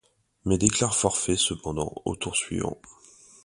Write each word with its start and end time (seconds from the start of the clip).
Mais 0.45 0.57
déclare 0.57 0.95
forfait 0.97 1.35
cependant 1.37 1.93
au 2.05 2.15
tour 2.15 2.35
suivant. 2.35 2.79